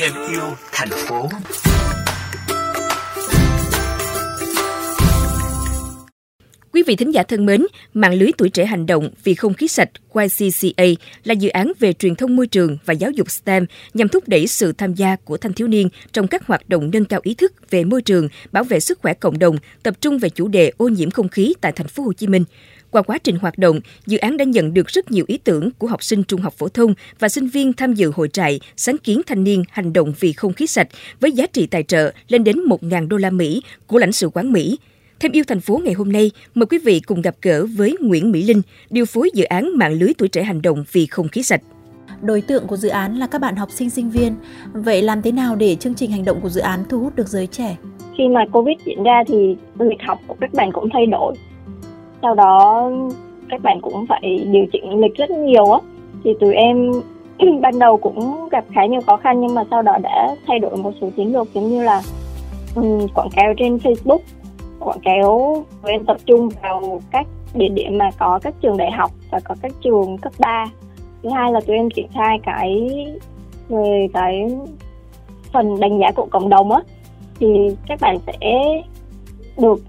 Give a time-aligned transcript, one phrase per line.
[0.00, 1.28] thêm yêu thành phố.
[6.72, 9.68] Quý vị thính giả thân mến, mạng lưới tuổi trẻ hành động vì không khí
[9.68, 10.84] sạch YCCA
[11.24, 14.46] là dự án về truyền thông môi trường và giáo dục STEM nhằm thúc đẩy
[14.46, 17.70] sự tham gia của thanh thiếu niên trong các hoạt động nâng cao ý thức
[17.70, 20.88] về môi trường, bảo vệ sức khỏe cộng đồng, tập trung về chủ đề ô
[20.88, 22.44] nhiễm không khí tại thành phố Hồ Chí Minh.
[22.90, 25.86] Qua quá trình hoạt động, dự án đã nhận được rất nhiều ý tưởng của
[25.86, 29.20] học sinh trung học phổ thông và sinh viên tham dự hội trại sáng kiến
[29.26, 30.88] thanh niên hành động vì không khí sạch
[31.20, 34.52] với giá trị tài trợ lên đến 1.000 đô la Mỹ của lãnh sự quán
[34.52, 34.78] Mỹ.
[35.20, 38.30] Thêm yêu thành phố ngày hôm nay, mời quý vị cùng gặp gỡ với Nguyễn
[38.30, 41.42] Mỹ Linh, điều phối dự án mạng lưới tuổi trẻ hành động vì không khí
[41.42, 41.60] sạch.
[42.22, 44.34] Đối tượng của dự án là các bạn học sinh sinh viên.
[44.72, 47.28] Vậy làm thế nào để chương trình hành động của dự án thu hút được
[47.28, 47.76] giới trẻ?
[48.18, 51.34] Khi mà Covid diễn ra thì lịch học của các bạn cũng thay đổi.
[52.22, 52.90] Sau đó
[53.48, 55.80] các bạn cũng phải điều chỉnh lịch rất nhiều á.
[56.24, 56.92] Thì tụi em
[57.60, 60.76] ban đầu cũng gặp khá nhiều khó khăn nhưng mà sau đó đã thay đổi
[60.76, 62.02] một số chiến lược giống như là
[62.74, 64.18] um, quảng cáo trên Facebook
[64.80, 68.90] quảng cáo tụi em tập trung vào các địa điểm mà có các trường đại
[68.90, 70.66] học và có các trường cấp 3
[71.22, 72.88] thứ hai là tụi em triển khai cái
[73.68, 74.56] về cái
[75.52, 76.80] phần đánh giá của cộng đồng á
[77.40, 77.46] thì
[77.88, 78.62] các bạn sẽ
[79.58, 79.80] được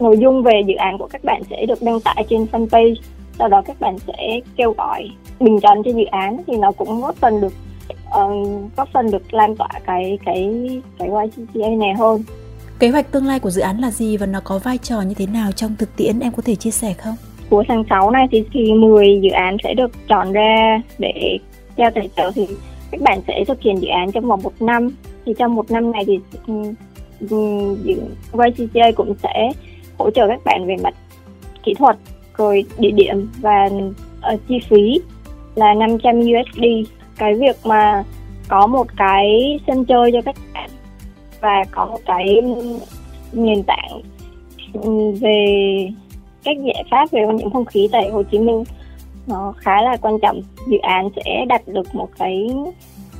[0.00, 2.94] nội dung về dự án của các bạn sẽ được đăng tải trên fanpage
[3.38, 7.00] sau đó các bạn sẽ kêu gọi bình chọn cho dự án thì nó cũng
[7.00, 7.52] góp phần được
[8.08, 10.50] uh, góp phần được lan tỏa cái cái
[10.98, 12.22] cái YCCA này hơn
[12.78, 15.14] Kế hoạch tương lai của dự án là gì và nó có vai trò như
[15.14, 17.14] thế nào trong thực tiễn em có thể chia sẻ không?
[17.50, 21.38] Cuối tháng 6 này thì, thì 10 dự án sẽ được chọn ra để
[21.76, 22.46] giao tài trợ thì
[22.90, 24.88] các bạn sẽ thực hiện dự án trong vòng một năm
[25.26, 26.18] thì trong một năm này thì
[28.32, 29.50] YCCA cũng sẽ
[29.98, 30.94] hỗ trợ các bạn về mặt
[31.62, 31.96] kỹ thuật
[32.36, 33.68] rồi địa điểm và
[34.34, 35.00] uh, chi phí
[35.54, 36.62] là 500 USD
[37.18, 38.04] cái việc mà
[38.48, 40.70] có một cái sân chơi cho các bạn
[41.40, 42.42] và có một cái
[43.32, 44.00] nền tảng
[44.72, 45.46] ừ, về
[46.44, 48.64] các giải pháp về ô nhiễm không khí tại Hồ Chí Minh
[49.26, 50.42] nó khá là quan trọng.
[50.66, 52.48] Dự án sẽ đạt được một cái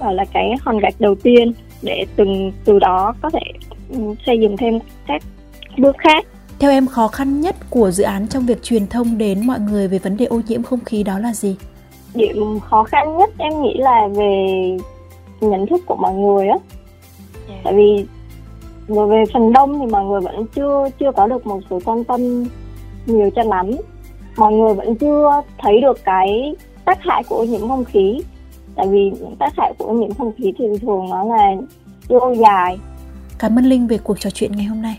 [0.00, 3.40] gọi là cái hòn gạch đầu tiên để từng từ đó có thể
[3.90, 5.22] ừ, xây dựng thêm các
[5.78, 6.26] bước khác
[6.58, 9.88] theo em khó khăn nhất của dự án trong việc truyền thông đến mọi người
[9.88, 11.56] về vấn đề ô nhiễm không khí đó là gì?
[12.14, 14.46] Điểm khó khăn nhất em nghĩ là về
[15.40, 16.56] nhận thức của mọi người á.
[17.48, 17.60] Yeah.
[17.64, 18.06] tại vì
[18.88, 22.04] rồi về phần đông thì mọi người vẫn chưa chưa có được một sự quan
[22.04, 22.44] tâm
[23.06, 23.70] nhiều cho lắm.
[24.36, 26.54] Mọi người vẫn chưa thấy được cái
[26.84, 28.20] tác hại của ô nhiễm không khí.
[28.76, 31.54] Tại vì những tác hại của ô nhiễm không khí thì thường nó là
[32.08, 32.78] lâu dài.
[33.38, 34.98] Cảm ơn linh về cuộc trò chuyện ngày hôm nay